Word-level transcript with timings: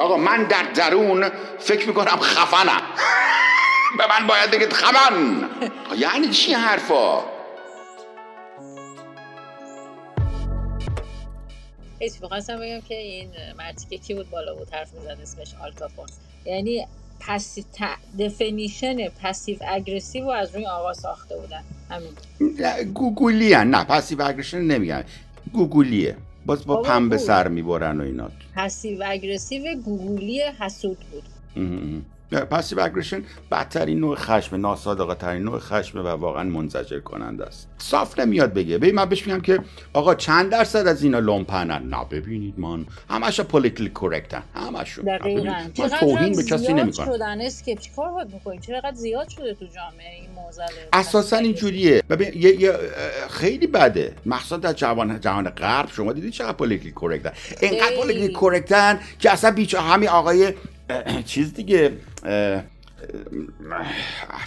آقا 0.00 0.16
من 0.16 0.44
در 0.44 0.62
درون 0.62 1.30
فکر 1.58 1.88
می‌کنم 1.88 2.16
خفنم. 2.20 2.82
به 3.98 4.04
من 4.08 4.26
باید 4.26 4.50
بگید 4.50 4.72
خفن. 4.72 5.48
یعنی 5.98 6.28
چی 6.28 6.52
حرفا؟ 6.52 7.18
هیچ 11.98 12.12
می‌خواستم 12.22 12.56
بگم 12.56 12.80
که 12.80 12.94
این 12.94 13.30
مرتیکه 13.58 13.98
کی 13.98 14.14
بود 14.14 14.30
بالا 14.30 14.54
بود 14.54 14.70
حرف 14.70 14.92
می‌زد 14.92 15.18
اسمش 15.22 15.54
آلکافون 15.64 16.06
یعنی 16.44 16.86
پسی 17.20 17.64
definition 18.18 19.08
passive 19.08 19.56
aggressive 19.68 20.24
رو 20.24 20.30
از 20.30 20.54
روی 20.54 20.66
آقا 20.66 20.92
ساخته 20.92 21.36
بودن. 21.36 21.64
همین. 21.90 22.84
گوگولی. 22.84 23.54
نه 23.54 23.84
passive 23.84 24.22
aggression 24.22 24.60
نمیگن. 24.60 25.04
گوگولیه. 25.52 26.16
باز 26.46 26.66
با 26.66 26.82
پنبه. 26.82 27.18
سر 27.18 27.48
می‌برن 27.48 28.00
و 28.00 28.04
اینا. 28.04 28.30
passive 28.56 29.02
aggressive 29.06 29.74
گوگولی 29.74 30.42
حسود 30.60 30.98
بود. 31.12 31.22
passive 32.30 32.80
aggression 32.80 33.22
بدترین 33.50 34.00
نوع 34.00 34.16
خشم 34.16 34.56
ناصادقه 34.56 35.14
ترین 35.14 35.42
نوع 35.42 35.58
خشم 35.58 35.98
و 35.98 36.08
واقعا 36.08 36.44
منزجر 36.44 37.00
کننده 37.00 37.44
است. 37.44 37.68
صاف 37.78 38.18
نمیاد 38.18 38.52
بگه. 38.52 38.78
ببین 38.78 38.94
من 38.94 39.04
بهش 39.04 39.26
میگم 39.26 39.40
که 39.40 39.60
آقا 39.92 40.14
چند 40.14 40.50
درصد 40.50 40.86
از 40.86 41.02
اینا 41.02 41.18
لومپنن؟ 41.18 41.88
نه 41.88 42.04
ببینید 42.10 42.54
من 42.58 42.86
همش 43.10 43.40
politically 43.40 43.90
correct 43.94 44.36
ن 44.36 44.42
ببینید، 45.06 45.46
من 45.78 45.88
توهین 46.00 46.36
به 46.36 46.44
کسی 46.44 46.72
نمی‌کنم 46.72 47.06
شدن 47.06 47.40
اسکیپ. 47.40 47.78
چیکار 47.78 48.12
باید 48.12 48.34
می‌کنیم 48.34 48.60
چقدر 48.60 48.94
زیاد 48.94 49.28
شده 49.28 49.54
تو 49.54 49.66
جامعه 49.66 50.14
این 50.20 50.30
معضل؟ 50.30 50.62
اساسا 50.92 51.36
اینجوریه. 51.36 52.02
ببین 52.10 52.28
یه, 52.34 52.60
یه 52.60 52.74
خیلی 53.30 53.66
بده. 53.66 54.12
مخصوصا 54.26 54.56
در 54.56 54.72
جوان 54.72 55.20
جهان 55.20 55.48
غرب 55.48 55.88
شما 55.92 56.12
دیدید 56.12 56.32
چقدر 56.32 56.52
politically 56.52 56.92
correct 57.00 57.28
ن 57.28 57.32
اینقدر. 57.60 57.96
politically 57.96 58.32
correct 58.34 58.92
ن 58.92 59.00
که 59.18 59.30
اصلا 59.30 59.50
بیچاره 59.50 59.84
همین 59.84 60.08
آقای 60.08 60.54
چیز 61.26 61.54
دیگه 61.54 61.92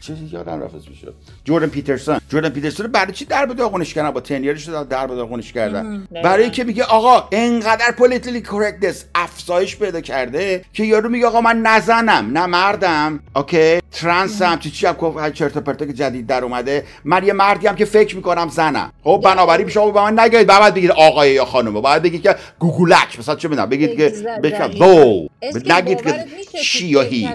چه 0.00 0.14
یادم 0.32 0.62
رفت 0.62 0.74
اسمش 0.74 1.04
رو. 1.04 1.12
جوردن 1.44 1.66
پیترسون 1.66 2.20
جوردن 2.28 2.48
پیترسون 2.48 2.86
برای 2.86 3.12
چی 3.12 3.24
در 3.24 3.46
به 3.46 3.54
داغونش 3.54 3.94
کردن؟ 3.94 4.10
با 4.10 4.20
تنیرش 4.20 4.68
در 4.68 5.06
به 5.06 5.14
داغونش 5.14 5.52
کردن. 5.52 6.08
برای 6.24 6.42
اینکه 6.42 6.64
میگه 6.64 6.84
آقا 6.84 7.28
انقدر 7.32 7.92
politically 7.98 8.40
correctness 8.40 9.04
افزایش 9.14 9.76
پیدا 9.76 10.00
کرده 10.00 10.64
که 10.72 10.84
یارو 10.84 11.08
میگه 11.08 11.26
آقا 11.26 11.40
من 11.40 11.62
نه 11.62 11.92
زنم 11.92 12.38
نه 12.38 12.46
مردم. 12.46 13.20
OK؟ 13.36 13.80
ترنسم 13.92 14.58
چی 14.58 14.70
چی 14.70 14.86
هم 14.86 15.32
چرت 15.32 15.56
و 15.56 15.60
پرتا 15.60 15.86
که 15.86 15.92
جدید 15.92 16.26
در 16.26 16.44
اومده. 16.44 16.84
من 17.04 17.24
یه 17.24 17.32
مردی 17.32 17.66
هم 17.66 17.76
که 17.76 17.84
فکر 17.84 18.16
می‌کنم 18.16 18.48
زنم. 18.48 18.92
خب 19.04 19.20
بنابراین 19.24 19.68
شما 19.68 19.90
به 19.90 20.00
من 20.00 20.20
نگید 20.20 20.46
بعد 20.46 20.74
بگید 20.74 20.90
آقای 20.90 21.32
یا 21.32 21.44
خانم. 21.44 21.80
باید 21.80 22.02
بگید 22.02 22.22
که 22.22 22.36
گوگولک. 22.58 23.18
مثلا 23.18 23.34
چه 23.34 23.48
می‌دونم؟ 23.48 23.68
بگید 23.68 23.96
که. 23.96 24.12
بگید 24.42 25.72
نگید 25.72 26.02
که 26.02 26.58
شی 26.62 26.86
یا 26.86 27.02
هی. 27.02 27.30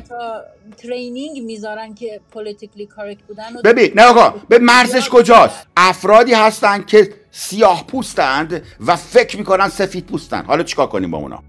ترینینگ 1.06 1.44
می‌ذارن 1.44 1.94
که 1.94 2.22
پولیتیکلی 2.32 2.86
کارکت 2.86 3.22
بودن 3.24 3.56
و 3.56 3.62
ببین 3.62 3.92
نه 3.96 4.04
آقا 4.04 4.30
به 4.50 4.60
مرزش 4.60 5.10
کجاست؟ 5.10 5.68
افرادی 5.78 6.34
هستن 6.34 6.84
که 6.84 7.14
سیاه 7.32 7.88
پوستند 7.88 8.66
و 8.86 8.96
فکر 8.96 9.38
می‌کنن 9.38 9.70
سفید 9.70 10.06
پوستن. 10.06 10.46
حالا 10.46 10.64
چیکار 10.64 10.88
کنیم 10.88 11.12
با 11.12 11.18
اونا؟ 11.18 11.44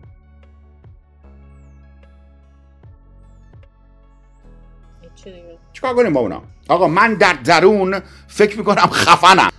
چیکار 5.73 5.95
کنیم 5.95 6.13
با 6.13 6.21
اونا؟ 6.21 6.43
آقا 6.69 6.89
من 6.89 7.15
در 7.15 7.33
درون 7.33 8.03
فکر 8.29 8.59
می‌کنم 8.59 8.87
خفنم. 8.87 9.51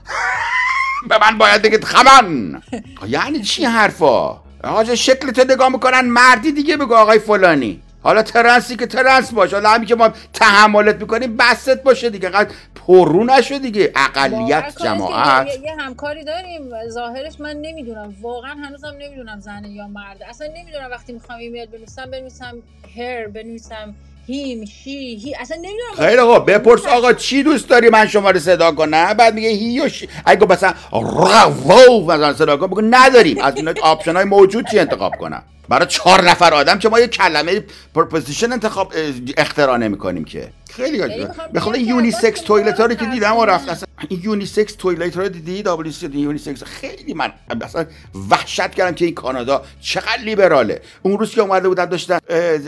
به 1.09 1.17
من 1.21 1.37
باید 1.37 1.61
بگید 1.61 1.83
خفن. 1.83 2.61
یعنی 3.07 3.41
چی 3.41 3.65
حرفا؟ 3.65 4.41
آقا 4.63 4.83
جا 4.83 4.95
شکلتو 4.95 5.53
نگاه 5.53 5.69
می‌کنن 5.69 6.01
مردی 6.01 6.51
دیگه 6.51 6.77
بگو 6.77 6.93
آقای 6.93 7.19
فلانی. 7.19 7.81
حالا 8.07 8.21
ترنسی 8.23 8.75
که 8.75 8.85
ترنس 8.85 9.33
باشه 9.33 9.55
حالا 9.55 9.69
همین 9.69 9.87
که 9.87 9.95
ما 9.95 10.09
تحملت 10.33 10.95
می‌کنیم 10.95 11.37
بست 11.37 11.83
باشه 11.83 12.09
دیگه. 12.09 12.29
قد 12.29 12.51
پررو 12.87 13.23
نشو 13.23 13.57
دیگه. 13.57 13.91
اقلیت 13.95 14.73
جماعت. 14.83 15.47
یه, 15.47 15.53
یه 15.63 15.75
همکاری 15.79 16.23
داریم. 16.23 16.61
ظاهرش 16.89 17.39
من 17.39 17.55
نمی‌دونم. 17.61 18.15
واقعا 18.21 18.51
هنوزم 18.51 18.93
نمی‌دونم 18.99 19.39
زنه 19.39 19.69
یا 19.69 19.87
مرده 19.87 20.29
اصلا 20.29 20.47
نمی‌دونم 20.47 20.91
وقتی 20.91 21.13
می‌خوام 21.13 21.39
ایمیل 21.39 21.65
بنویسم 21.65 22.11
بنویسم 22.11 22.55
her 22.97 23.27
بنویسم 23.27 23.95
him 24.27 24.65
she 24.65 25.15
he 25.15 25.35
اصلا 25.39 25.57
نمی‌دونم 25.57 26.07
خیلی 26.07 26.17
آقا 26.17 26.39
بپرس 26.39 26.85
آقا 26.85 27.13
چی 27.13 27.43
دوست 27.43 27.69
داری 27.69 27.89
من 27.89 28.07
شما 28.07 28.31
رو 28.31 28.39
صدا 28.39 28.71
کنم؟ 28.71 29.13
بعد 29.13 29.33
میگه 29.33 29.49
he 29.49 29.81
و 29.81 29.89
she 29.89 30.09
اگه 30.25 30.45
مثلا 30.45 30.73
رو 30.91 32.05
مثلا 32.05 32.33
صدا 32.33 32.57
کن 32.57 32.67
بگو 32.67 32.81
نداریم. 32.81 33.41
از 33.41 33.55
اینا 33.55 33.73
option 33.81 34.15
های 34.17 34.25
موجود 34.25 34.69
چی 34.71 34.79
انتخاب 34.79 35.15
کنم؟ 35.15 35.43
برای 35.69 35.87
چهار 35.87 36.21
نفر 36.21 36.53
آدم 36.53 36.79
که 36.79 36.89
ما 36.89 36.99
یه 36.99 37.07
کلمه 37.07 37.63
preposition 37.95 38.51
انتخاب 38.51 38.93
اختراع 39.37 39.77
نمی 39.77 39.97
کنیم 39.97 40.25
که. 40.25 40.49
خیلی 40.69 40.97
یعنی 40.97 41.13
عجیبه 41.13 41.27
می‌خوام 41.27 41.47
به 41.53 41.59
خاطر 41.59 41.79
unisex 41.79 42.41
toilet 42.41 42.79
ها 42.79 42.85
رو 42.85 42.95
که 42.95 43.05
دیدم 43.05 43.35
و. 43.35 43.45
رفت 43.45 43.69
اصلا. 43.69 43.87
این 44.09 44.19
unisex 44.23 44.75
toilet 44.75 45.15
ها 45.15 45.21
رو 45.21 45.29
دیدی؟ 45.29 45.63
دبلیو 45.63 45.91
سی 45.91 46.07
یونیسکس 46.07 46.63
خیلی 46.63 47.13
من 47.13 47.33
اصلا 47.61 47.85
وحشت 48.29 48.71
کردم 48.71 48.95
که 48.95 49.05
این 49.05 49.13
کانادا 49.13 49.63
چقدر 49.81 50.21
لیبراله. 50.23 50.81
اون 51.01 51.19
روز 51.19 51.31
که 51.31 51.41
اومده 51.41 51.67
بودن 51.67 51.85
داشتن 51.85 52.19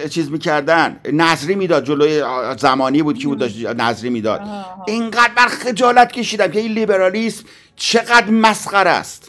چیز 0.10 0.32
می‌کردن. 0.32 1.00
نظری 1.14 1.56
می‌داد 1.56 1.86
جلوی 1.86 2.24
زمانی 2.58 3.04
بود 3.04 3.18
که 3.18 3.28
بود 3.28 3.40
داشت 3.40 3.66
نظری 3.66 4.10
می‌داد. 4.10 4.42
اینقدر 4.88 5.32
من 5.38 5.48
خجالت 5.48 6.12
کشیدم 6.12 6.48
که 6.48 6.60
این 6.60 6.72
لیبرالیسم 6.72 7.44
چقدر 7.76 8.30
مسخره 8.30 8.90
است. 8.90 9.29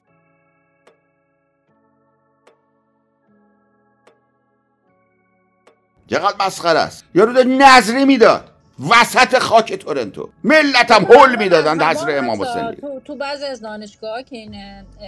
چقدر 6.10 6.46
مسخره 6.46 6.78
است. 6.78 7.04
یارو 7.14 7.32
داشت 7.32 7.46
نظری 7.48 8.04
می‌داد. 8.04 8.50
وسط 8.90 9.38
خاک 9.38 9.74
تورنتو. 9.74 10.28
ملتم 10.44 11.04
هول 11.04 11.36
می‌دادن 11.36 11.80
اصلا 11.80 11.88
حضر 11.88 12.18
امام 12.18 12.42
حتی 12.42 12.50
حسینی. 12.50 12.76
تو, 12.76 13.00
تو 13.04 13.16
بعضی 13.16 13.44
از 13.44 13.60
دانشگاه 13.60 14.22
که 14.22 14.36
این 14.36 14.54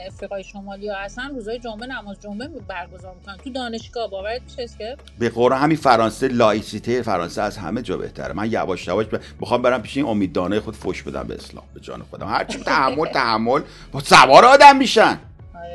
افریقای 0.09 0.45
شمالی 0.45 0.89
ها 0.89 0.97
هستن 0.97 1.29
روزای 1.29 1.59
جمعه 1.59 1.87
نماز 1.87 2.21
جمعه 2.21 2.49
برگزار 2.69 3.15
می‌کنن. 3.15 3.37
تو 3.45 3.51
دانشگاه 3.51 4.11
باورت 4.11 4.41
میشه 4.45 4.69
که؟ 4.79 4.97
به 5.19 5.29
قرآن 5.29 5.59
همین 5.63 5.77
فرانسه 5.77 6.29
لایسیته 6.29 7.03
فرانسه 7.03 7.43
از 7.43 7.59
همه 7.59 7.83
جا 7.83 7.97
بهتره. 7.97 8.33
من 8.33 8.53
یواش 8.53 8.87
یواش 8.87 9.07
می‌خوام 9.41 9.63
برم 9.63 9.83
پیش 9.83 9.97
این 9.97 10.07
امیددانه 10.07 10.61
خود 10.61 10.77
فوش 10.77 11.03
بدم 11.03 11.23
به 11.23 11.35
اسلام 11.35 11.65
به 11.75 11.81
جان 11.81 12.03
خودم. 12.11 12.29
هرچی 12.29 12.59
تحمل 12.65 13.07
تحمل. 13.07 13.61
با 13.93 14.01
سوار 14.01 14.45
آدم 14.45 14.77
میشن. 14.77 15.19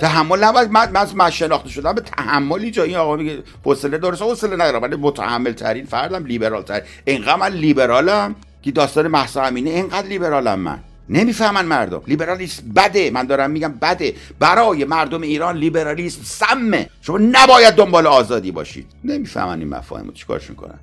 تحمل 0.02 0.44
نباید 0.44 0.72
من 0.72 1.08
من 1.16 1.30
شناخته 1.30 1.70
شدم 1.70 1.94
به 1.94 2.02
تحملی 2.02 2.72
جا 2.72 2.84
این 2.84 2.96
آقا 2.96 3.16
میگه 3.16 3.44
حوصله 3.66 3.98
درست 3.98 4.22
حوصله 4.22 4.56
ندارم. 4.56 4.82
ولی 4.82 4.96
متحمل 4.96 5.52
ترین 5.52 5.86
فردم 5.86 6.26
لیبرال 6.26 6.64
ترین 6.64 6.82
اینقدر 7.06 7.36
من 7.36 7.48
لیبرالم 7.48 8.36
که 8.62 8.72
داستان 8.72 9.08
مهسا 9.08 9.44
امینی 9.44 9.70
اینقدر 9.70 10.08
لیبرالم 10.08 10.60
من. 10.60 10.80
نمی‌فهمن 11.10 11.66
مردم. 11.66 12.02
لیبرالیسم 12.08 12.64
بده. 12.76 13.12
من 13.12 13.24
دارم 13.24 13.52
میگم 13.52 13.74
بده. 13.82 14.14
برای 14.40 14.86
مردم 14.86 15.22
ایران 15.22 15.58
لیبرالیسم 15.58 16.22
سمه. 16.24 16.90
شما 17.02 17.18
نباید 17.18 17.74
دنبال 17.74 18.08
آزادی 18.08 18.52
باشید. 18.52 18.88
نمی‌فهمن 19.04 19.60
این 19.60 19.70
مفاهیم 19.70 20.14
چیکارشون 20.14 20.56
کنن؟ 20.56 20.80